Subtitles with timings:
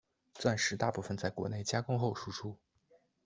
[0.33, 2.57] 钻石大部份在国内加工后输出。